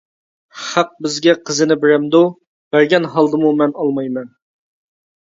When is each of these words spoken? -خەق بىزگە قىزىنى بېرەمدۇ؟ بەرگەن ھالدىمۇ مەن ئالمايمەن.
-خەق 0.61 0.89
بىزگە 1.07 1.35
قىزىنى 1.51 1.79
بېرەمدۇ؟ 1.85 2.23
بەرگەن 2.77 3.09
ھالدىمۇ 3.15 3.55
مەن 3.63 3.81
ئالمايمەن. 3.81 4.37